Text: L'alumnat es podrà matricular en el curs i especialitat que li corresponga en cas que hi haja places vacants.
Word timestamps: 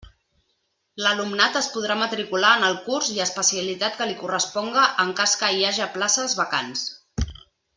L'alumnat 1.07 1.59
es 1.59 1.67
podrà 1.75 1.97
matricular 1.99 2.53
en 2.61 2.65
el 2.69 2.79
curs 2.87 3.11
i 3.17 3.21
especialitat 3.27 3.99
que 4.01 4.09
li 4.13 4.17
corresponga 4.23 4.87
en 5.05 5.13
cas 5.21 5.37
que 5.43 5.51
hi 5.59 5.65
haja 5.69 5.91
places 5.99 6.39
vacants. 6.45 6.89